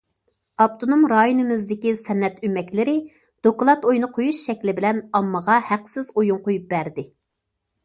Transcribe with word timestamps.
ئاپتونوم 0.63 1.03
رايونىمىزدىكى 1.11 1.93
سەنئەت 1.99 2.39
ئۆمەكلىرى 2.47 2.95
دوكلات 3.49 3.87
ئويۇنى 3.91 4.11
قويۇش 4.17 4.41
شەكلى 4.49 4.77
بىلەن 4.81 5.05
ئاممىغا 5.21 5.61
ھەقسىز 5.69 6.13
ئويۇن 6.17 6.43
قويۇپ 6.49 6.69
بەردى. 6.75 7.09